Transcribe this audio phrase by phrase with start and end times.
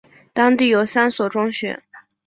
[0.33, 1.83] 当地有三所中学。